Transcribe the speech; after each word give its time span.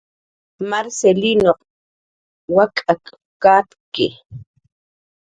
Marcilinuq 0.69 1.59
wak'ak 2.55 3.03
katki 3.43 4.07